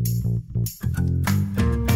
[0.00, 1.89] あっ!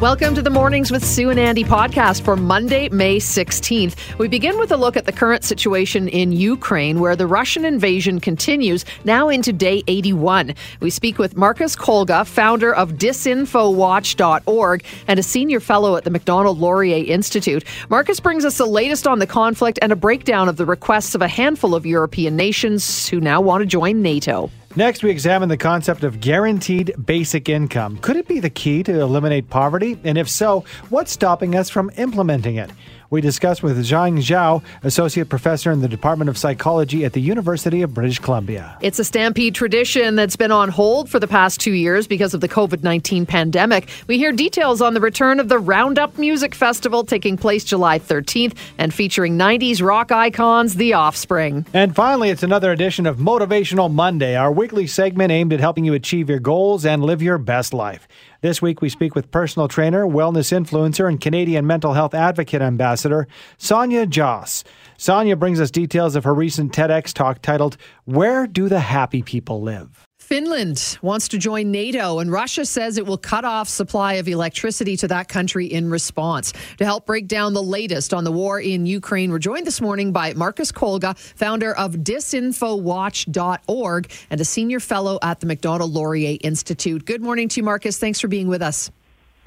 [0.00, 4.16] Welcome to the Mornings with Sue and Andy podcast for Monday, May 16th.
[4.16, 8.18] We begin with a look at the current situation in Ukraine, where the Russian invasion
[8.18, 10.54] continues now into day 81.
[10.80, 16.58] We speak with Marcus Kolga, founder of disinfowatch.org and a senior fellow at the Macdonald
[16.58, 17.62] Laurier Institute.
[17.90, 21.20] Marcus brings us the latest on the conflict and a breakdown of the requests of
[21.20, 24.50] a handful of European nations who now want to join NATO.
[24.76, 27.98] Next, we examine the concept of guaranteed basic income.
[27.98, 29.98] Could it be the key to eliminate poverty?
[30.04, 32.70] And if so, what's stopping us from implementing it?
[33.10, 37.82] We discuss with Zhang Zhao, Associate Professor in the Department of Psychology at the University
[37.82, 38.78] of British Columbia.
[38.80, 42.40] It's a Stampede tradition that's been on hold for the past two years because of
[42.40, 43.88] the COVID 19 pandemic.
[44.06, 48.56] We hear details on the return of the Roundup Music Festival taking place July 13th
[48.78, 51.66] and featuring 90s rock icons, The Offspring.
[51.72, 55.94] And finally, it's another edition of Motivational Monday, our weekly segment aimed at helping you
[55.94, 58.06] achieve your goals and live your best life.
[58.42, 63.28] This week, we speak with personal trainer, wellness influencer, and Canadian mental health advocate ambassador,
[63.58, 64.64] Sonia Jhas.
[64.96, 69.60] Sonia brings us details of her recent TEDx talk titled, Where Do the Happy People
[69.60, 70.06] Live?
[70.30, 74.96] Finland wants to join NATO, and Russia says it will cut off supply of electricity
[74.96, 76.52] to that country in response.
[76.78, 80.12] To help break down the latest on the war in Ukraine, we're joined this morning
[80.12, 87.06] by Marcus Kolga, founder of disinfowatch.org and a senior fellow at the Macdonald Laurier Institute.
[87.06, 87.98] Good morning to you, Marcus.
[87.98, 88.88] Thanks for being with us.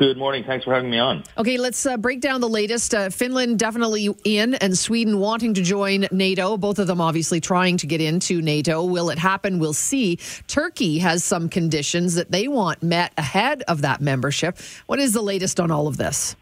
[0.04, 0.44] Good morning.
[0.44, 1.24] Thanks for having me on.
[1.38, 2.94] Okay, let's uh, break down the latest.
[2.94, 6.58] Uh, Finland definitely in, and Sweden wanting to join NATO.
[6.58, 8.84] Both of them obviously trying to get into NATO.
[8.84, 9.60] Will it happen?
[9.60, 10.18] We'll see.
[10.48, 14.58] Turkey has some conditions that they want met ahead of that membership.
[14.88, 16.36] What is the latest on all of this?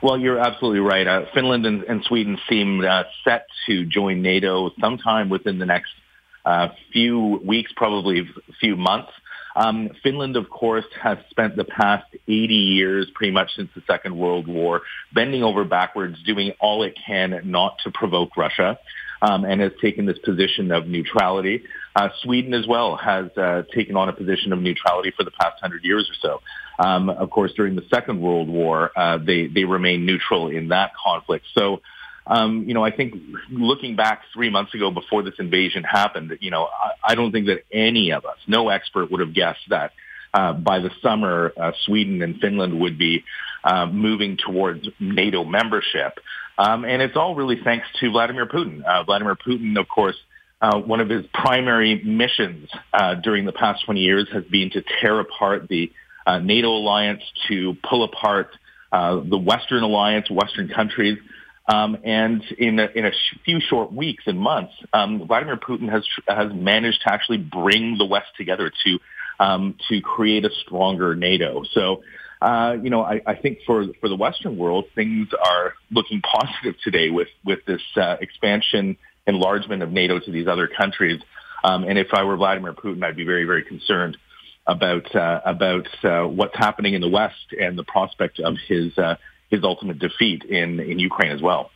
[0.00, 1.04] Well, you're absolutely right.
[1.04, 5.90] Uh, Finland and, and, Sweden seem uh, set to join NATO sometime within the next
[6.44, 9.10] uh, few weeks, probably a few months.
[9.56, 14.16] Um, Finland, of course, has spent the past 80 years, pretty much since the Second
[14.16, 18.78] World War, bending over backwards, doing all it can not to provoke Russia.
[19.22, 21.64] Um, and has taken this position of neutrality.
[21.96, 25.58] Uh, Sweden as well has uh, taken on a position of neutrality for the past
[25.62, 26.84] hundred years or so.
[26.84, 30.92] Um, of course, during the Second World War, uh, they they remained neutral in that
[31.02, 31.46] conflict.
[31.54, 31.80] So
[32.26, 33.14] um, you know, I think
[33.50, 37.46] looking back three months ago before this invasion happened, you know, I, I don't think
[37.46, 39.92] that any of us, no expert would have guessed that
[40.32, 43.24] uh, by the summer, uh, Sweden and Finland would be
[43.62, 46.18] uh, moving towards NATO membership.
[46.56, 48.82] Um, and it's all really thanks to Vladimir Putin.
[48.82, 50.16] Uh, Vladimir Putin, of course,
[50.62, 54.82] uh, one of his primary missions uh, during the past 20 years has been to
[55.00, 55.92] tear apart the
[56.26, 58.48] NATO alliance, to pull apart
[58.94, 61.18] uh, the Western alliance, Western countries,
[61.66, 63.12] um, and in a, in a
[63.44, 68.04] few short weeks and months, um, Vladimir Putin has has managed to actually bring the
[68.04, 68.98] West together to
[69.40, 71.64] um, to create a stronger NATO.
[71.72, 72.02] So,
[72.42, 76.74] uh, you know, I, I think for for the Western world, things are looking positive
[76.82, 81.20] today with with this uh, expansion enlargement of NATO to these other countries.
[81.64, 84.18] Um, and if I were Vladimir Putin, I'd be very very concerned
[84.66, 89.16] about uh, about uh, what's happening in the West and the prospect of his uh,
[89.50, 91.70] his ultimate defeat in, in Ukraine as well.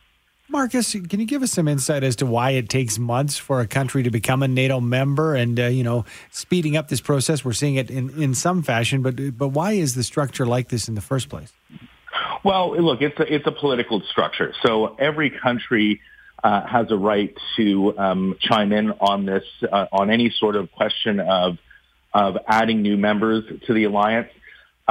[0.51, 3.67] Marcus, can you give us some insight as to why it takes months for a
[3.67, 7.45] country to become a NATO member and, uh, you know, speeding up this process?
[7.45, 10.87] We're seeing it in, in some fashion, but, but why is the structure like this
[10.87, 11.53] in the first place?
[12.43, 14.55] Well, look, it's a, it's a political structure.
[14.63, 16.01] So every country
[16.43, 20.71] uh, has a right to um, chime in on this, uh, on any sort of
[20.71, 21.59] question of,
[22.11, 24.29] of adding new members to the alliance.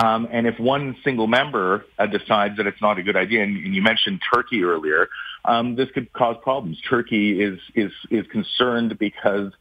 [0.00, 3.56] Um, and if one single member uh, decides that it's not a good idea, and,
[3.56, 5.08] and you mentioned Turkey earlier,
[5.44, 6.80] um, this could cause problems.
[6.88, 9.52] Turkey is is is concerned because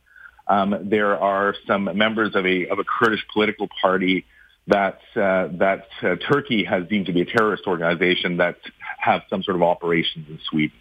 [0.47, 4.25] um, there are some members of a of a Kurdish political party
[4.67, 8.57] that uh, that uh, Turkey has deemed to be a terrorist organization that
[8.99, 10.77] have some sort of operations in Sweden.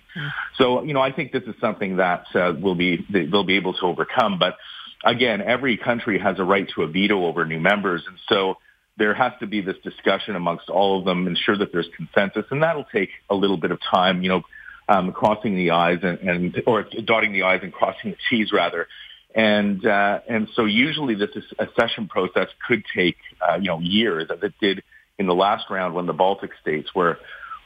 [0.59, 3.73] So you know, I think this is something that uh, will be they'll be able
[3.75, 4.38] to overcome.
[4.38, 4.56] But
[5.05, 8.59] again, every country has a right to a veto over new members, and so
[8.96, 12.62] there has to be this discussion amongst all of them, ensure that there's consensus, and
[12.62, 14.43] that'll take a little bit of time, you know,
[14.88, 18.87] um, crossing the I's and, and, or dotting the I's and crossing the T's rather.
[19.34, 23.16] And, uh, and so usually this accession process could take,
[23.46, 24.82] uh, you know, years as it did
[25.19, 27.19] in the last round when the Baltic states were,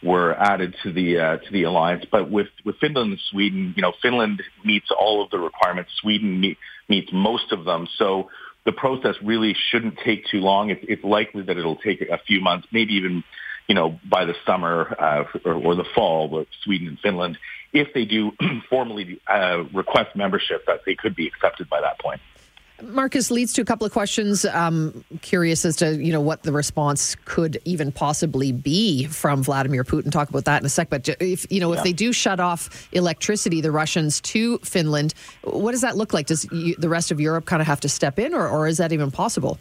[0.02, 2.06] were added to the, uh, to the alliance.
[2.10, 5.92] But with, with Finland and Sweden, you know, Finland meets all of the requirements.
[6.00, 7.86] Sweden meet, meets most of them.
[7.98, 8.30] So
[8.70, 10.70] the process really shouldn't take too long.
[10.70, 13.24] It's, it's likely that it'll take a few months, maybe even,
[13.68, 17.38] you know, by the summer uh, or, or the fall with Sweden and Finland
[17.72, 18.32] if they do
[18.68, 22.20] formally uh, request membership, that they could be accepted by that point.
[22.82, 24.44] Marcus leads to a couple of questions.
[24.44, 29.84] Um, curious as to you know what the response could even possibly be from Vladimir
[29.84, 30.10] Putin.
[30.10, 30.90] Talk about that in a sec.
[30.90, 31.84] But if you know if yeah.
[31.84, 36.26] they do shut off electricity, the Russians to Finland, what does that look like?
[36.26, 38.78] Does you, the rest of Europe kind of have to step in, or, or is
[38.78, 39.58] that even possible?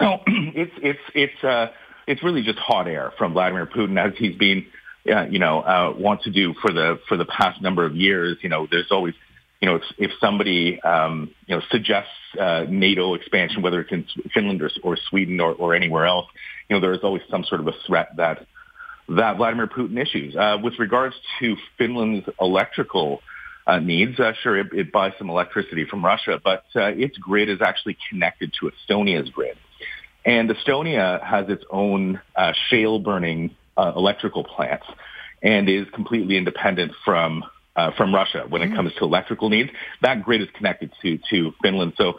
[0.00, 1.70] No, it's it's it's uh,
[2.06, 4.66] it's really just hot air from Vladimir Putin as he's been.
[5.08, 8.36] Uh, you know, uh, want to do for the for the past number of years.
[8.42, 9.14] You know, there's always
[9.60, 14.06] you know, if, if somebody, um, you know, suggests uh, NATO expansion, whether it's in
[14.32, 16.26] Finland or, or Sweden or, or anywhere else,
[16.68, 18.46] you know, there is always some sort of a threat that
[19.08, 20.36] that Vladimir Putin issues.
[20.36, 23.22] Uh, with regards to Finland's electrical
[23.66, 27.48] uh, needs, uh, sure, it, it, buys some electricity from Russia, but uh, its grid
[27.48, 29.56] is actually connected to Estonia's grid.
[30.26, 34.84] And Estonia has its own uh, shale burning electrical plants
[35.42, 37.44] and is completely independent from
[37.78, 38.76] uh, from Russia when it mm.
[38.76, 39.70] comes to electrical needs.
[40.02, 42.18] That grid is connected to to Finland, so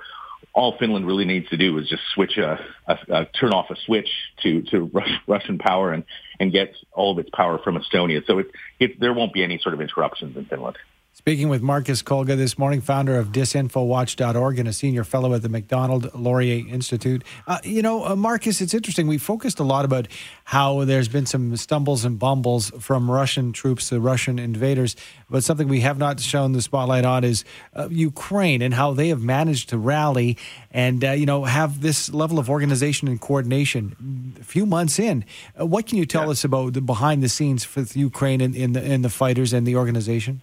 [0.53, 3.75] all Finland really needs to do is just switch a, a, a turn off a
[3.85, 4.09] switch
[4.43, 4.89] to to
[5.27, 6.03] Russian power and
[6.39, 8.25] and get all of its power from Estonia.
[8.25, 8.47] So it,
[8.79, 10.77] it there won't be any sort of interruptions in Finland.
[11.19, 15.49] Speaking with Marcus Kolga this morning, founder of disinfowatch.org and a senior fellow at the
[15.49, 17.25] Macdonald Laurier Institute.
[17.45, 19.05] Uh, you know, uh, Marcus, it's interesting.
[19.05, 20.07] We focused a lot about
[20.45, 24.95] how there's been some stumbles and bumbles from Russian troops, the Russian invaders,
[25.29, 27.43] but something we have not shown the spotlight on is
[27.75, 30.37] uh, Ukraine and how they have managed to rally
[30.71, 35.25] and, uh, you know, have this level of organization and coordination a few months in.
[35.59, 36.31] Uh, what can you tell yeah.
[36.31, 39.67] us about the behind the scenes with Ukraine and in, the, in the fighters and
[39.67, 40.41] the organization?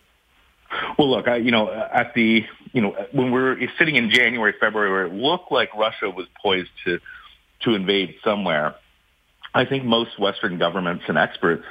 [0.99, 4.55] Well, look, I, you know, at the, you know, when we are sitting in January,
[4.59, 6.99] February, where it looked like Russia was poised to,
[7.63, 8.77] to invade somewhere,
[9.55, 11.65] I think most Western governments and experts,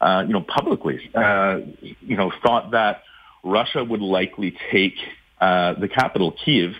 [0.00, 1.60] uh, you know, publicly, uh,
[2.00, 3.02] you know, thought that
[3.42, 4.94] Russia would likely take
[5.40, 6.72] uh, the capital, Kiev,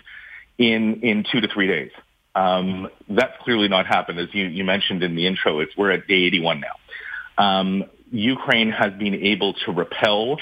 [0.57, 1.91] in in two to three days.
[2.35, 5.59] Um, that's clearly not happened, as you, you mentioned in the intro.
[5.59, 7.43] It's we're at day 81 now.
[7.43, 10.37] Um, Ukraine has been able to repel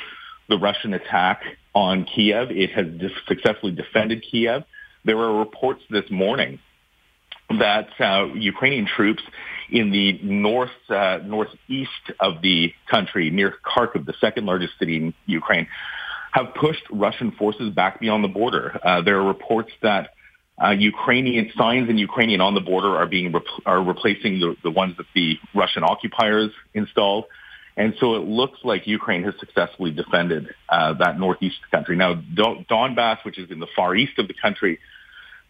[0.50, 1.44] the Russian attack
[1.74, 2.52] on Kiev.
[2.52, 2.86] It has
[3.28, 4.64] successfully defended Kiev.
[5.04, 6.60] There were reports this morning
[7.50, 9.24] that uh, Ukrainian troops
[9.70, 11.90] in the north uh, northeast
[12.20, 15.68] of the country, near Kharkiv, the second largest city in Ukraine,
[16.32, 18.80] have pushed Russian forces back beyond the border.
[18.84, 20.12] Uh, there are reports that
[20.64, 23.34] uh, Ukrainian signs in Ukrainian on the border are being
[23.66, 27.26] are replacing the, the ones that the Russian occupiers installed.
[27.78, 31.96] And so it looks like Ukraine has successfully defended uh, that northeast country.
[31.96, 34.80] Now, Donbass, which is in the far east of the country,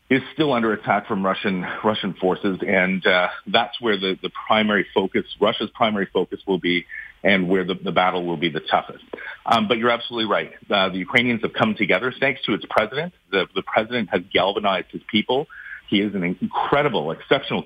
[0.09, 4.85] is still under attack from Russian Russian forces, and uh, that's where the, the primary
[4.93, 6.85] focus, Russia's primary focus, will be,
[7.23, 9.03] and where the, the battle will be the toughest.
[9.45, 10.51] Um, but you're absolutely right.
[10.69, 13.13] Uh, the Ukrainians have come together thanks to its president.
[13.31, 15.47] The, the president has galvanized his people.
[15.89, 17.63] He is an incredible, exceptional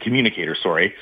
[0.00, 0.94] communicator, sorry,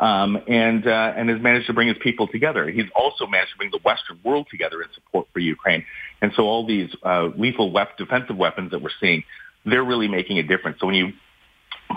[0.00, 2.68] um, and uh, and has managed to bring his people together.
[2.68, 5.84] He's also managed to bring the Western world together in support for Ukraine.
[6.20, 9.24] And so all these uh, lethal wep- defensive weapons that we're seeing,
[9.64, 10.78] they're really making a difference.
[10.80, 11.12] So when you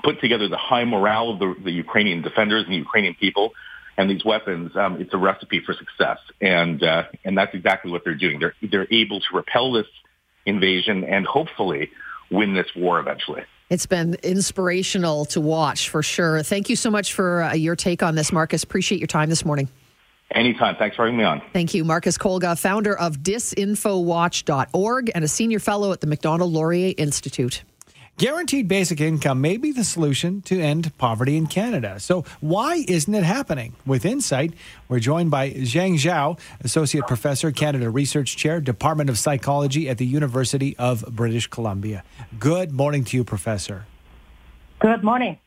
[0.04, 3.52] put together the high morale of the, the Ukrainian defenders and the Ukrainian people
[3.98, 6.20] and these weapons, um, it's a recipe for success.
[6.42, 8.40] And uh, and that's exactly what they're doing.
[8.40, 9.88] They're they're able to repel this
[10.46, 11.90] invasion and hopefully
[12.32, 13.44] win this war eventually.
[13.70, 16.42] It's been inspirational to watch for sure.
[16.42, 18.64] Thank you so much for uh, your take on this, Marcus.
[18.64, 19.68] Appreciate your time this morning.
[20.32, 20.76] Anytime.
[20.76, 21.42] Thanks for having me on.
[21.54, 21.84] Thank you.
[21.84, 27.64] Marcus Kolga, founder of disinfowatch.org and a senior fellow at the Macdonald Laurier Institute.
[28.18, 32.00] Guaranteed basic income may be the solution to end poverty in Canada.
[32.00, 33.76] So, why isn't it happening?
[33.86, 34.56] With Insight,
[34.90, 40.06] we're joined by Zhang Zhao, Associate Professor, Canada Research Chair, Department of Psychology at the
[40.08, 42.04] University of British Columbia.
[42.40, 43.86] Good morning to you, Professor.
[44.80, 45.38] Good morning.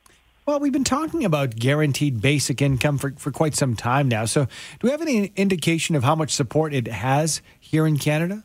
[0.46, 4.26] Well, we've been talking about guaranteed basic income for, for quite some time now.
[4.26, 4.50] So, do
[4.84, 8.44] we have any indication of how much support it has here in Canada?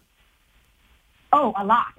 [1.31, 1.94] Oh, a lot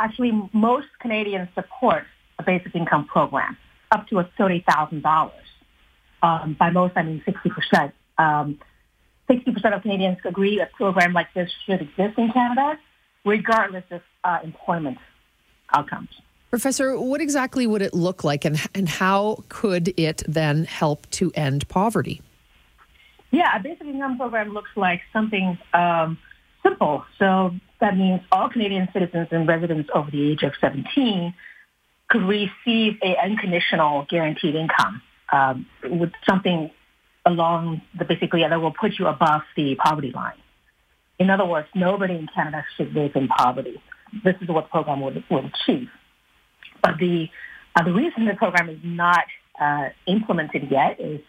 [0.00, 2.04] actually most Canadians support
[2.38, 3.56] a basic income program
[3.92, 5.30] up to $30,000.
[6.22, 7.92] Um, by most, I mean 60%.
[8.18, 8.58] Um,
[9.28, 12.78] 60% of Canadians agree a program like this should exist in Canada,
[13.24, 14.98] regardless of uh, employment
[15.72, 16.08] outcomes.
[16.50, 21.30] Professor, what exactly would it look like, and, and how could it then help to
[21.34, 22.20] end poverty?
[23.30, 26.18] Yeah, a basic income program looks like something um,
[26.64, 27.04] simple.
[27.18, 31.34] So that means all Canadian citizens and residents over the age of 17
[32.08, 36.70] could receive a unconditional guaranteed income um, with something
[37.26, 40.38] along the basically that will put you above the poverty line.
[41.18, 43.80] In other words, nobody in Canada should live in poverty.
[44.24, 45.88] This is what the program would, would achieve.
[46.82, 47.28] But the
[47.76, 49.24] uh, the reason the program is not
[49.60, 51.20] uh, implemented yet is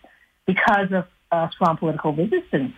[0.48, 2.74] because of uh, strong political resistance.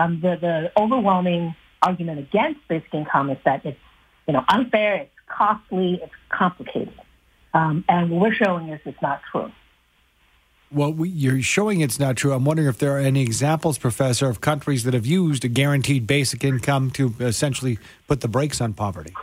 [0.00, 3.78] Um, the, the overwhelming argument against basic income is that it's
[4.26, 6.92] you know unfair, it's costly, it's complicated,
[7.54, 9.50] um, and what we're showing is it's not true.
[10.70, 12.32] Well, we, you're showing it's not true.
[12.32, 16.06] I'm wondering if there are any examples, Professor, of countries that have used a guaranteed
[16.06, 19.14] basic income to essentially put the brakes on poverty.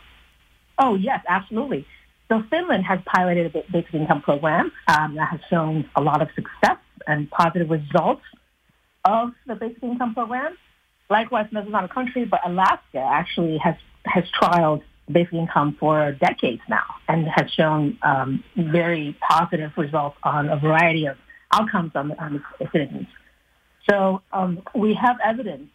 [0.78, 1.86] Oh yes, absolutely.
[2.28, 6.28] So Finland has piloted a basic income program um, that has shown a lot of
[6.34, 8.22] success and positive results
[9.04, 10.56] of the basic income program.
[11.08, 16.12] Likewise, this is not a country, but Alaska actually has has trialed basic income for
[16.12, 21.16] decades now and has shown um, very positive results on a variety of
[21.52, 23.06] outcomes on, on citizens.
[23.88, 25.68] So um, we have evidence,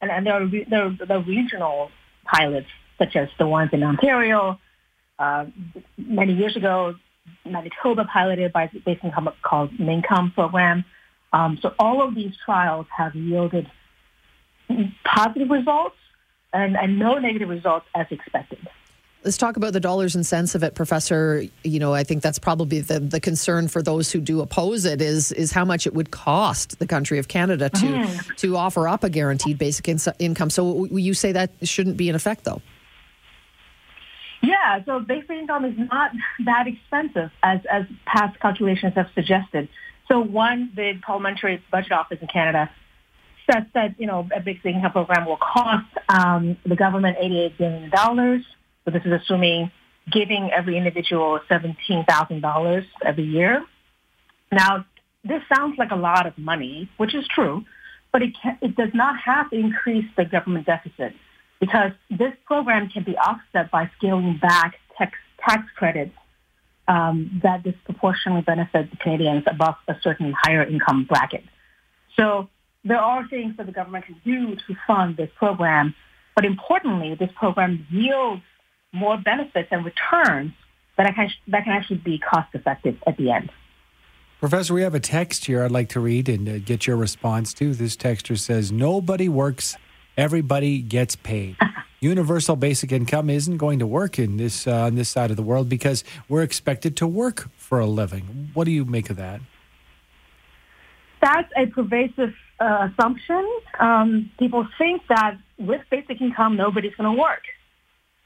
[0.00, 1.90] and, and there, are re- there are the regional
[2.24, 2.66] pilots,
[2.98, 4.58] such as the ones in Ontario.
[5.18, 5.46] Uh,
[5.96, 6.96] many years ago,
[7.44, 10.84] Manitoba piloted by basic income called Mincome program.
[11.32, 13.70] Um, so all of these trials have yielded
[15.04, 15.96] positive results
[16.52, 18.66] and, and no negative results as expected.
[19.24, 21.44] Let's talk about the dollars and cents of it, Professor.
[21.62, 25.00] You know, I think that's probably the, the concern for those who do oppose it
[25.00, 28.36] is is how much it would cost the country of Canada to mm.
[28.36, 30.50] to offer up a guaranteed basic in- income.
[30.50, 32.60] So you say that shouldn't be in effect, though.
[34.42, 36.10] Yeah, so basic income is not
[36.44, 39.70] that expensive as as past calculations have suggested.
[40.06, 42.70] So one, the Parliamentary Budget Office in Canada
[43.50, 48.44] says that, you know, a basic income program will cost um, the government $88 billion.
[48.84, 49.70] So this is assuming
[50.10, 53.64] giving every individual $17,000 every year.
[54.52, 54.84] Now,
[55.24, 57.64] this sounds like a lot of money, which is true,
[58.12, 61.14] but it, can, it does not have to increase the government deficit
[61.60, 66.14] because this program can be offset by scaling back tax, tax credits
[66.88, 71.44] um, that disproportionately benefit Canadians above a certain higher income bracket.
[72.16, 72.48] So
[72.84, 75.94] there are things that the government can do to fund this program,
[76.34, 78.42] but importantly, this program yields
[78.92, 80.52] more benefits and returns
[80.96, 83.50] that can, that can actually be cost effective at the end.
[84.40, 87.54] Professor, we have a text here I'd like to read and uh, get your response
[87.54, 87.72] to.
[87.72, 89.76] This texter says, Nobody works,
[90.16, 91.56] everybody gets paid.
[92.00, 95.42] Universal basic income isn't going to work in this uh, on this side of the
[95.42, 98.50] world because we're expected to work for a living.
[98.52, 99.40] What do you make of that?
[101.22, 103.48] That's a pervasive uh, assumption.
[103.78, 107.42] Um, people think that with basic income, nobody's going to work.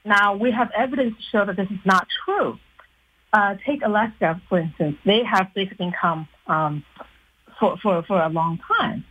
[0.05, 2.57] Now, we have evidence to show that this is not true.
[3.31, 4.97] Uh, take Alaska, for instance.
[5.05, 6.83] They have basic income um,
[7.59, 9.05] for, for, for a long time.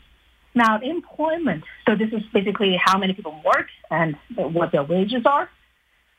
[0.55, 5.49] Now, employment, so this is basically how many people work and what their wages are.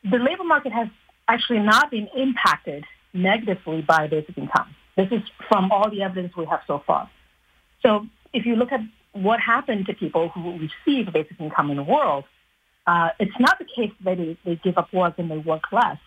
[0.09, 0.87] The labor market has
[1.27, 4.75] actually not been impacted negatively by basic income.
[4.95, 7.09] This is from all the evidence we have so far.
[7.81, 8.81] So if you look at
[9.13, 12.25] what happened to people who receive basic income in the world,
[12.87, 15.97] uh, it's not the case that they, they give up work and they work less.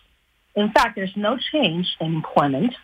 [0.55, 2.75] In fact, there's no change in employment.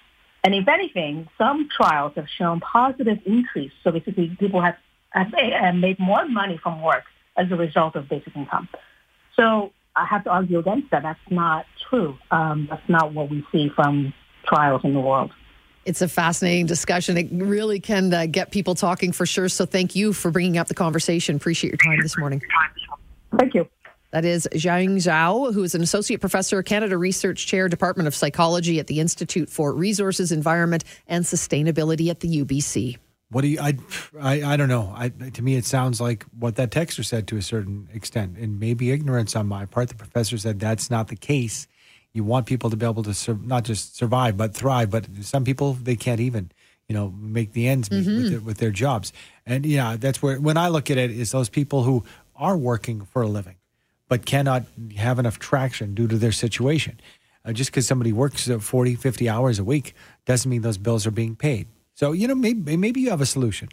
[0.43, 3.71] And if anything, some trials have shown positive increase.
[3.83, 4.77] So basically, people have,
[5.11, 7.03] have made more money from work
[7.37, 8.69] as a result of basic income.
[9.35, 11.03] So I have to argue against that.
[11.03, 12.17] That's not true.
[12.31, 14.13] Um, that's not what we see from
[14.45, 15.31] trials in the world.
[15.89, 17.17] It's a fascinating discussion.
[17.17, 19.49] It really can uh, get people talking for sure.
[19.49, 21.35] So thank you for bringing up the conversation.
[21.35, 22.43] Appreciate your time this morning.
[23.35, 23.67] Thank you.
[24.11, 28.79] That is Zhang Zhao, who is an associate professor, Canada Research Chair, Department of Psychology
[28.79, 32.97] at the Institute for Resources, Environment, and Sustainability at the UBC.
[33.31, 33.59] What do you?
[33.59, 33.75] I,
[34.21, 34.93] I, I don't know.
[34.95, 38.59] I, to me, it sounds like what that texter said to a certain extent, and
[38.59, 39.89] maybe ignorance on my part.
[39.89, 41.67] The professor said that's not the case.
[42.19, 44.89] You want people to be able to sur- not just survive but thrive.
[44.89, 46.51] But some people they can't even,
[46.89, 48.17] you know, make the ends meet mm-hmm.
[48.17, 49.13] with, their, with their jobs.
[49.45, 52.03] And yeah, that's where when I look at it is those people who
[52.35, 53.55] are working for a living
[54.09, 54.63] but cannot
[54.97, 56.99] have enough traction due to their situation.
[57.45, 59.95] Uh, just because somebody works 40, 50 hours a week
[60.25, 61.67] doesn't mean those bills are being paid.
[61.93, 63.69] So, you know, maybe, maybe you have a solution.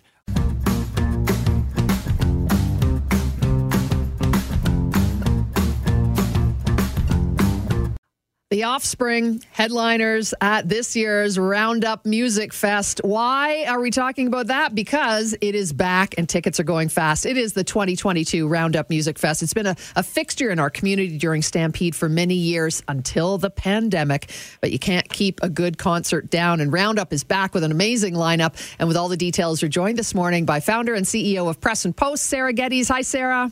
[8.50, 13.00] The Offspring headliners at this year's Roundup Music Fest.
[13.02, 14.72] Why are we talking about that?
[14.72, 17.26] Because it is back and tickets are going fast.
[17.26, 19.42] It is the 2022 Roundup Music Fest.
[19.42, 23.50] It's been a, a fixture in our community during Stampede for many years until the
[23.50, 24.30] pandemic.
[24.60, 26.60] But you can't keep a good concert down.
[26.60, 28.54] And Roundup is back with an amazing lineup.
[28.78, 31.84] And with all the details, we're joined this morning by founder and CEO of Press
[31.84, 32.86] and Post, Sarah Geddes.
[32.90, 33.50] Hi, Sarah.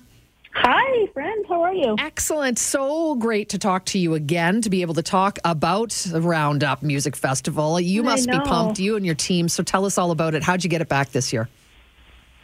[0.56, 1.44] Hi, friend.
[1.48, 1.96] How are you?
[1.98, 2.58] Excellent.
[2.58, 6.82] So great to talk to you again, to be able to talk about the Roundup
[6.82, 7.80] Music Festival.
[7.80, 9.48] You must be pumped, you and your team.
[9.48, 10.42] So tell us all about it.
[10.42, 11.48] How'd you get it back this year?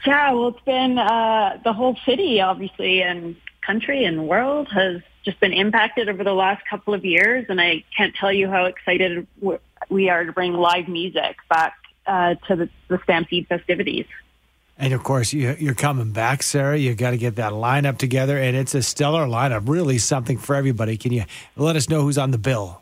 [0.07, 5.39] Yeah, well, it's been uh, the whole city, obviously, and country and world has just
[5.39, 7.47] been impacted over the last couple of years.
[7.49, 9.27] And I can't tell you how excited
[9.89, 11.75] we are to bring live music back
[12.07, 14.07] uh, to the, the Stampede festivities.
[14.81, 16.79] And of course, you, are coming back, Sarah.
[16.79, 19.69] You got to get that lineup together, and it's a stellar lineup.
[19.69, 20.97] Really, something for everybody.
[20.97, 22.81] Can you let us know who's on the bill?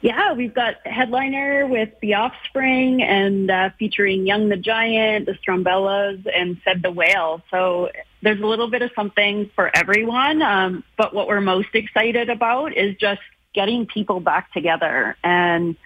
[0.00, 6.26] Yeah, we've got headliner with The Offspring and uh, featuring Young the Giant, the Strumbellas,
[6.34, 7.42] and Said the Whale.
[7.50, 7.90] So
[8.22, 10.40] there's a little bit of something for everyone.
[10.40, 13.20] Um, but what we're most excited about is just
[13.52, 15.76] getting people back together and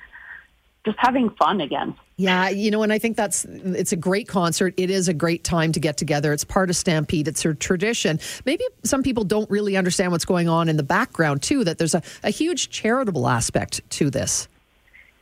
[0.86, 1.94] just having fun again.
[2.16, 4.72] Yeah, you know, and I think that's it's a great concert.
[4.78, 6.32] It is a great time to get together.
[6.32, 7.28] It's part of Stampede.
[7.28, 8.18] It's a tradition.
[8.46, 11.64] Maybe some people don't really understand what's going on in the background too.
[11.64, 14.48] That there's a, a huge charitable aspect to this.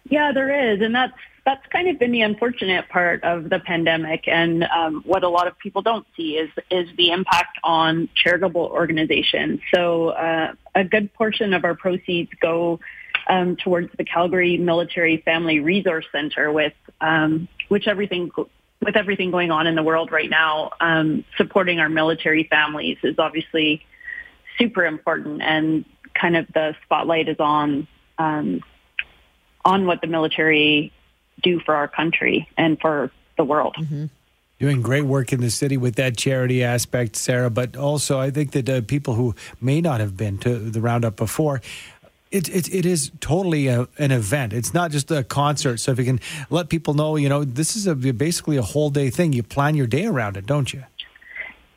[0.08, 4.28] Yeah, there is, and that's that's kind of been the unfortunate part of the pandemic,
[4.28, 8.66] and um, what a lot of people don't see is is the impact on charitable
[8.66, 9.60] organizations.
[9.74, 12.78] So uh, a good portion of our proceeds go
[13.26, 18.30] um, towards the Calgary Military Family Resource Center with um, which everything
[18.80, 23.18] with everything going on in the world right now, um, supporting our military families is
[23.18, 23.84] obviously
[24.58, 27.86] super important, and kind of the spotlight is on
[28.18, 28.60] um,
[29.64, 30.92] on what the military
[31.42, 33.74] do for our country and for the world.
[33.78, 34.06] Mm-hmm
[34.60, 37.50] doing great work in the city with that charity aspect, Sarah.
[37.50, 41.16] But also, I think that uh, people who may not have been to the Roundup
[41.16, 41.60] before
[42.34, 44.52] it, it, it is totally a, an event.
[44.52, 45.78] It's not just a concert.
[45.78, 48.90] So if you can let people know, you know, this is a, basically a whole
[48.90, 49.32] day thing.
[49.32, 50.82] You plan your day around it, don't you?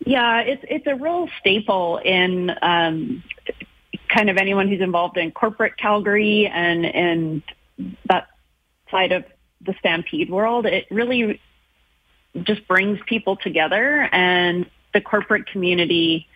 [0.05, 3.23] Yeah, it's it's a real staple in um,
[4.07, 7.41] kind of anyone who's involved in corporate Calgary and and
[8.07, 8.27] that
[8.89, 9.25] side of
[9.61, 10.65] the Stampede world.
[10.65, 11.41] It really
[12.43, 16.27] just brings people together, and the corporate community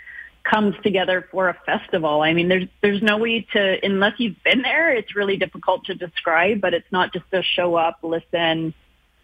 [0.43, 2.21] comes together for a festival.
[2.21, 4.93] I mean, there's there's no way to unless you've been there.
[4.93, 8.73] It's really difficult to describe, but it's not just a show up, listen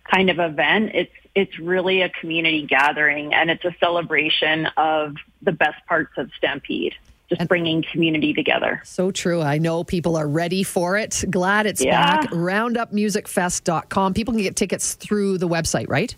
[0.09, 0.91] kind of event.
[0.93, 6.31] It's it's really a community gathering, and it's a celebration of the best parts of
[6.37, 6.95] Stampede.
[7.29, 8.81] Just bringing community together.
[8.85, 9.41] So true.
[9.41, 11.25] I know people are ready for it.
[11.29, 12.21] Glad it's yeah.
[12.21, 12.31] back.
[12.31, 14.13] RoundupMusicFest.com.
[14.13, 16.15] People can get tickets through the website, right?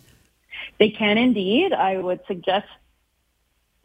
[0.77, 1.73] They can indeed.
[1.73, 2.67] I would suggest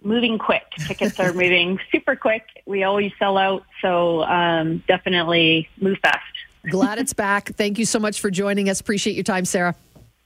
[0.04, 0.62] moving quick.
[0.86, 2.44] Tickets are moving super quick.
[2.66, 6.20] We always sell out, so um, definitely move fast.
[6.70, 7.54] Glad it's back.
[7.56, 8.80] Thank you so much for joining us.
[8.80, 9.74] Appreciate your time, Sarah.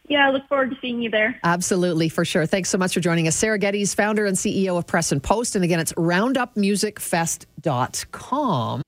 [0.09, 1.38] Yeah, I look forward to seeing you there.
[1.45, 2.47] Absolutely, for sure.
[2.47, 3.37] Thanks so much for joining us.
[3.37, 5.55] Sarah Geddes, founder and CEO of Press and Post.
[5.55, 8.83] And again, it's roundupmusicfest.com.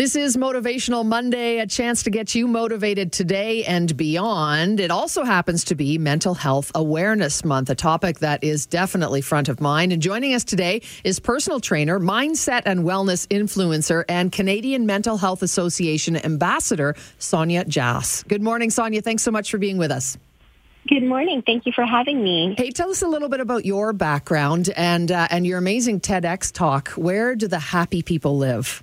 [0.00, 4.80] This is Motivational Monday, a chance to get you motivated today and beyond.
[4.80, 9.50] It also happens to be Mental Health Awareness Month, a topic that is definitely front
[9.50, 9.92] of mind.
[9.92, 15.42] And joining us today is personal trainer, mindset and wellness influencer, and Canadian Mental Health
[15.42, 18.26] Association ambassador, Sonia Jhas.
[18.26, 19.02] Good morning, Sonia.
[19.02, 20.16] Thanks so much for being with us.
[20.88, 21.42] Good morning.
[21.44, 22.54] Thank you for having me.
[22.56, 26.50] Hey, tell us a little bit about your background and uh, and your amazing TEDx
[26.50, 26.88] talk.
[26.92, 28.82] Where do the happy people live?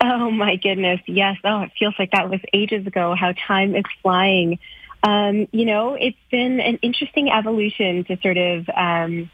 [0.00, 1.00] Oh my goodness.
[1.06, 1.38] Yes.
[1.44, 4.58] Oh, it feels like that was ages ago how time is flying.
[5.02, 9.30] Um, you know, it's been an interesting evolution to sort of um,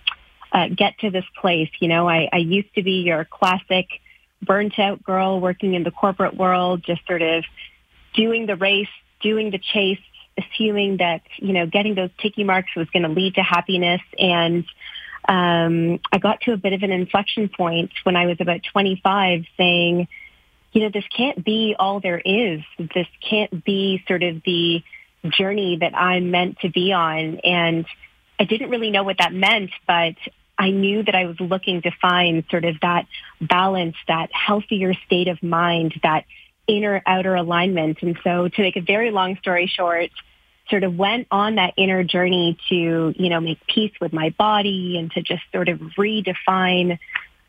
[0.53, 1.71] uh, get to this place.
[1.81, 3.87] You know, I, I used to be your classic
[4.43, 7.45] burnt out girl working in the corporate world, just sort of
[8.15, 8.89] doing the race,
[9.21, 10.01] doing the chase,
[10.37, 14.03] assuming that, you know, getting those ticky marks was going to lead to happiness.
[14.19, 14.65] And
[15.29, 19.45] um, I got to a bit of an inflection point when I was about 25
[19.57, 20.09] saying,
[20.73, 22.61] you know, this can't be all there is.
[22.79, 24.83] This can't be sort of the
[25.31, 27.39] journey that I'm meant to be on.
[27.45, 27.87] And
[28.39, 30.15] I didn't really know what that meant, but
[30.59, 33.07] I knew that I was looking to find sort of that
[33.41, 36.25] balance, that healthier state of mind, that
[36.67, 37.99] inner outer alignment.
[38.03, 40.11] And so to make a very long story short,
[40.71, 44.97] sort of went on that inner journey to, you know, make peace with my body
[44.99, 46.99] and to just sort of redefine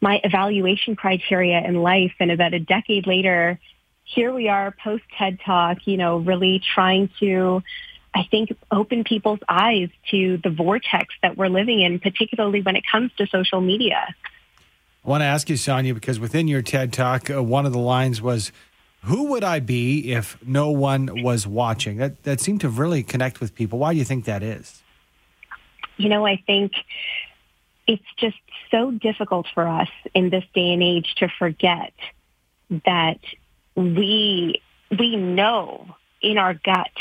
[0.04, 2.12] my evaluation criteria in life.
[2.20, 3.58] And about a decade later,
[4.04, 7.64] here we are post TED Talk, you know, really trying to,
[8.14, 12.84] I think, open people's eyes to the vortex that we're living in, particularly when it
[12.92, 14.14] comes to social media.
[15.06, 17.80] I want to ask you, Sonia, because within your TED Talk, uh, one of the
[17.80, 18.52] lines was,
[19.04, 21.96] who would I be if no one was watching?
[21.98, 23.80] That that seemed to really connect with people.
[23.80, 24.84] Why do you think that is?
[25.96, 26.74] You know, I think
[27.88, 28.38] it's just
[28.74, 31.94] so difficult for us in this day and age to forget
[32.86, 33.20] that
[33.76, 34.62] we
[34.98, 36.92] we know in our gut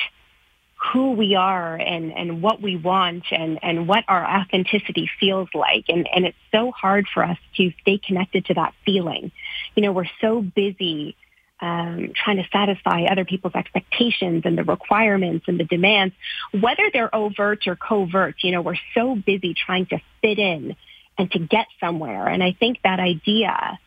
[0.92, 5.84] who we are and, and what we want and, and what our authenticity feels like.
[5.88, 9.30] And, and it's so hard for us to stay connected to that feeling.
[9.76, 11.16] You know, we're so busy
[11.60, 16.14] um, trying to satisfy other people's expectations and the requirements and the demands,
[16.50, 18.34] whether they're overt or covert.
[18.42, 20.74] You know, we're so busy trying to fit in
[21.18, 22.26] and to get somewhere.
[22.26, 23.78] And I think that idea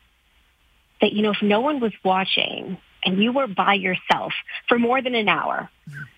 [1.01, 4.33] that, you know, if no one was watching and you were by yourself
[4.67, 5.69] for more than an hour,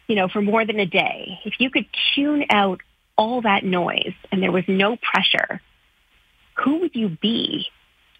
[0.08, 2.82] you know, for more than a day, if you could tune out
[3.18, 5.62] all that noise and there was no pressure,
[6.56, 7.68] who would you be?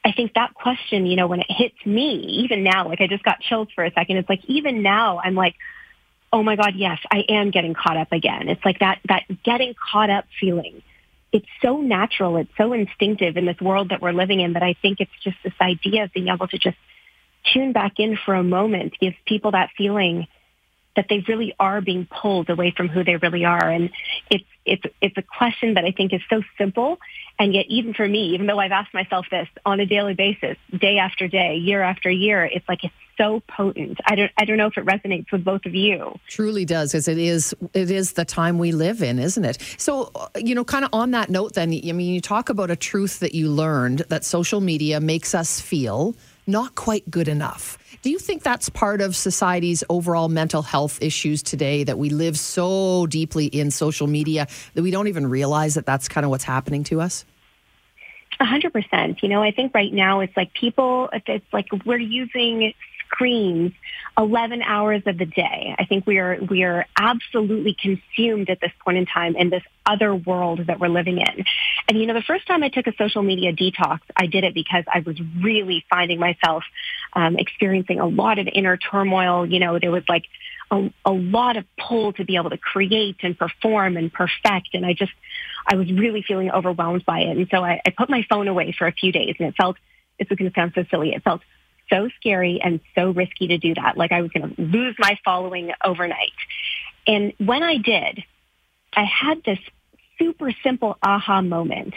[0.04, 3.24] I think that question, you know, when it hits me, even now, like I just
[3.24, 4.18] got chills for a second.
[4.18, 5.56] It's like even now I'm like,
[6.32, 8.50] oh my God, yes, I am getting caught up again.
[8.50, 10.82] It's like that, that getting caught up feeling.
[11.32, 12.38] It's so natural.
[12.38, 15.38] It's so instinctive in this world that we're living in that I think it's just
[15.44, 16.78] this idea of being able to just
[17.54, 20.28] tune back in for a moment, give people that feeling
[20.96, 23.70] that they really are being pulled away from who they really are.
[23.70, 23.92] And
[24.32, 26.98] it's, it's, it's a question that I think is so simple.
[27.38, 30.58] And yet even for me, even though I've asked myself this on a daily basis,
[30.76, 34.00] day after day, year after year, it's like, it's so potent.
[34.06, 36.18] I don't, I don't know if it resonates with both of you.
[36.28, 39.58] Truly does, because it is, it is the time we live in, isn't it?
[39.78, 42.72] So, uh, you know, kind of on that note, then, I mean, you talk about
[42.72, 47.78] a truth that you learned that social media makes us feel not quite good enough.
[48.04, 52.38] Do you think that's part of society's overall mental health issues today that we live
[52.38, 56.46] so deeply in social media that we don't even realize that that's kind of what's
[56.46, 57.26] happening to us?
[58.40, 59.24] A hundred percent.
[59.24, 62.72] You know, I think right now it's like people, it's like we're using
[63.10, 63.74] screens
[64.18, 65.76] 11 hours of the day.
[65.78, 69.64] I think we are, we are absolutely consumed at this point in time in this
[69.86, 71.46] other world that we're living in.
[71.88, 74.54] And you know, the first time I took a social media detox, I did it
[74.54, 76.64] because I was really finding myself
[77.14, 79.46] um, experiencing a lot of inner turmoil.
[79.46, 80.24] You know, there was like
[80.72, 84.70] a, a lot of pull to be able to create and perform and perfect.
[84.74, 85.14] And I just,
[85.66, 87.38] I was really feeling overwhelmed by it.
[87.38, 89.78] And so I, I put my phone away for a few days and it felt,
[90.20, 91.14] this is going to sound so silly.
[91.14, 91.42] It felt
[91.90, 93.98] so scary and so risky to do that.
[93.98, 96.34] Like I was going to lose my following overnight.
[97.06, 98.24] And when I did,
[98.94, 99.60] I had this
[100.20, 101.94] super simple aha moment.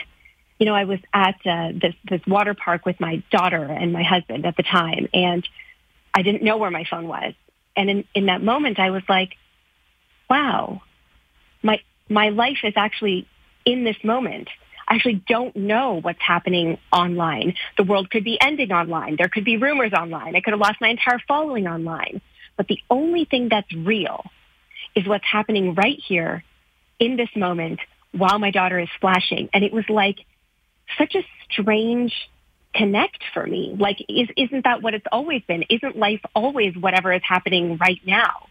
[0.59, 4.03] You know, I was at uh, this this water park with my daughter and my
[4.03, 5.46] husband at the time, and
[6.12, 7.33] I didn't know where my phone was.
[7.76, 9.37] And in, in that moment, I was like,
[10.29, 10.83] "Wow,
[11.62, 13.26] my my life is actually
[13.64, 14.48] in this moment."
[14.90, 17.55] Actually don't know what's happening online.
[17.76, 19.16] The world could be ending online.
[19.16, 20.37] There could be rumors online.
[20.37, 22.20] I could have lost my entire following online.
[22.57, 24.24] But the only thing that's real
[24.94, 26.44] is what's happening right here
[26.98, 27.81] in this moment
[28.12, 29.48] while my daughter is splashing.
[29.55, 30.16] And it was like
[30.98, 32.12] such a strange
[32.74, 33.76] connect for me.
[33.79, 35.64] Like, is, isn't that what it's always been?
[35.70, 38.46] Isn't life always whatever is happening right now?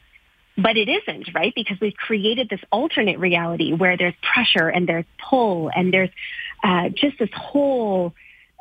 [0.61, 1.53] But it isn't, right?
[1.55, 6.09] Because we've created this alternate reality where there's pressure and there's pull and there's
[6.63, 8.13] uh, just this whole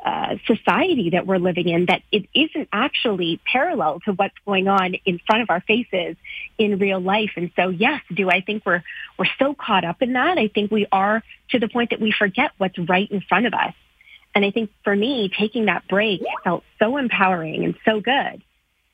[0.05, 4.95] uh, society that we're living in that it isn't actually parallel to what's going on
[5.05, 6.15] in front of our faces
[6.57, 7.31] in real life.
[7.35, 8.81] And so, yes, do I think we're
[9.17, 10.37] we're so caught up in that?
[10.37, 13.53] I think we are to the point that we forget what's right in front of
[13.53, 13.73] us.
[14.33, 18.41] And I think for me, taking that break felt so empowering and so good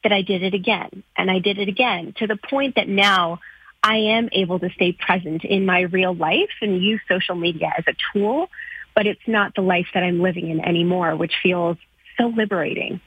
[0.06, 3.40] that I did it again and I did it again to the point that now
[3.82, 7.86] I am able to stay present in my real life and use social media as
[7.88, 8.52] a tool,
[8.94, 11.78] but it's not the life that I'm living in anymore, which feels
[12.20, 13.02] so liberating.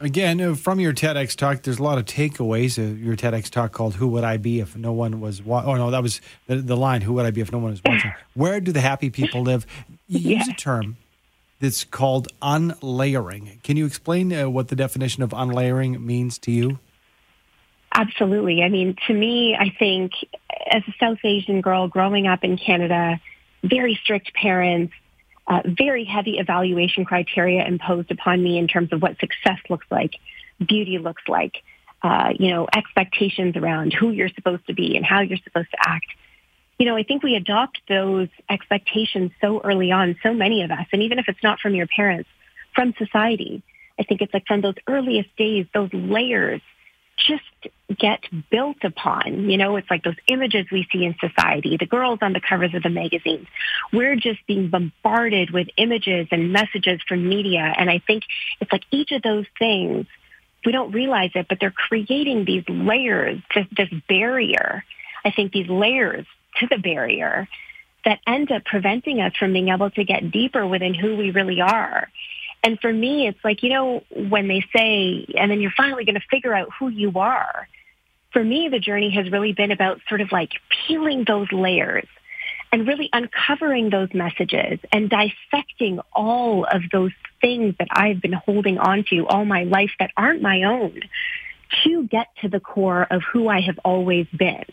[0.00, 2.78] Again, uh, from your TEDx talk, there's a lot of takeaways.
[2.78, 5.92] Your TEDx talk called "Who Would I Be If No One Was?" Wa- oh no,
[5.92, 7.02] that was the, the, line.
[7.02, 8.12] Who would I be if no one was watching?
[8.34, 9.64] Where do the happy people live?
[10.08, 10.38] You yeah.
[10.38, 10.96] use a term
[11.62, 13.60] that's called unlayering.
[13.62, 16.80] Can you explain uh, what the definition of unlayering means to you?
[17.94, 18.62] Absolutely.
[18.64, 20.10] I mean, to me, I think
[20.68, 23.20] as a South Asian girl growing up in Canada,
[23.62, 24.92] very strict parents,
[25.46, 30.16] uh, very heavy evaluation criteria imposed upon me in terms of what success looks like,
[30.66, 31.62] beauty looks like,
[32.02, 35.78] uh, you know, expectations around who you're supposed to be and how you're supposed to
[35.86, 36.06] act
[36.82, 40.84] you know, I think we adopt those expectations so early on, so many of us,
[40.92, 42.28] and even if it's not from your parents,
[42.74, 43.62] from society.
[44.00, 46.60] I think it's like from those earliest days, those layers
[47.16, 47.44] just
[48.00, 49.48] get built upon.
[49.48, 52.74] You know, it's like those images we see in society, the girls on the covers
[52.74, 53.46] of the magazines.
[53.92, 57.72] We're just being bombarded with images and messages from media.
[57.78, 58.24] And I think
[58.60, 60.06] it's like each of those things,
[60.66, 64.84] we don't realize it, but they're creating these layers, this, this barrier.
[65.24, 66.26] I think these layers
[66.60, 67.48] to the barrier
[68.04, 71.60] that end up preventing us from being able to get deeper within who we really
[71.60, 72.08] are.
[72.64, 76.14] And for me, it's like, you know, when they say, and then you're finally going
[76.14, 77.68] to figure out who you are.
[78.32, 80.52] For me, the journey has really been about sort of like
[80.86, 82.06] peeling those layers
[82.72, 88.78] and really uncovering those messages and dissecting all of those things that I've been holding
[88.78, 91.00] on to all my life that aren't my own
[91.84, 94.64] to get to the core of who I have always been.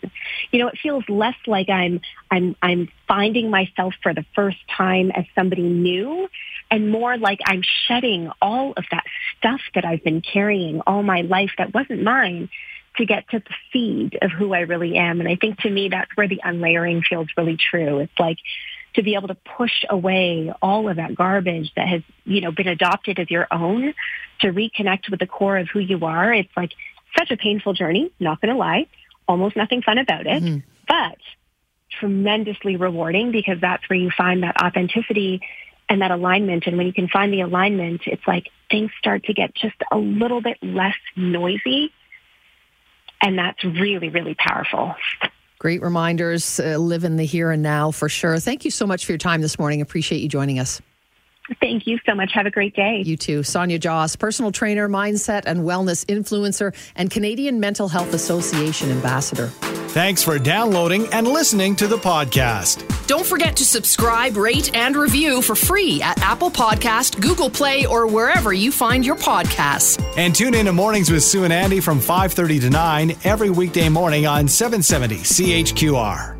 [0.50, 5.10] You know, it feels less like I'm I'm I'm finding myself for the first time
[5.10, 6.28] as somebody new
[6.70, 9.04] and more like I'm shedding all of that
[9.38, 12.48] stuff that I've been carrying all my life that wasn't mine
[12.96, 15.20] to get to the seed of who I really am.
[15.20, 17.98] And I think to me that's where the unlayering feels really true.
[18.00, 18.38] It's like
[18.94, 22.68] to be able to push away all of that garbage that has, you know, been
[22.68, 23.94] adopted as your own
[24.40, 26.32] to reconnect with the core of who you are.
[26.32, 26.72] It's like
[27.16, 28.86] such a painful journey, not going to lie,
[29.28, 30.58] almost nothing fun about it, mm-hmm.
[30.88, 31.18] but
[31.90, 35.40] tremendously rewarding because that's where you find that authenticity
[35.88, 36.66] and that alignment.
[36.66, 39.98] And when you can find the alignment, it's like things start to get just a
[39.98, 41.92] little bit less noisy.
[43.20, 44.94] And that's really, really powerful.
[45.58, 46.58] Great reminders.
[46.58, 48.38] Uh, live in the here and now for sure.
[48.38, 49.82] Thank you so much for your time this morning.
[49.82, 50.80] Appreciate you joining us.
[51.60, 52.32] Thank you so much.
[52.32, 53.02] Have a great day.
[53.04, 53.42] You too.
[53.42, 59.48] Sonia Jhas, personal trainer, mindset and wellness influencer, and Canadian Mental Health Association ambassador.
[59.90, 62.86] Thanks for downloading and listening to the podcast.
[63.08, 68.06] Don't forget to subscribe, rate, and review for free at Apple Podcast, Google Play, or
[68.06, 70.00] wherever you find your podcasts.
[70.16, 73.88] And tune in to Mornings with Sue and Andy from 5:30 to 9 every weekday
[73.88, 76.39] morning on 770 CHQR.